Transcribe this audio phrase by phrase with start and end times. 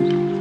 [0.00, 0.33] 嗯。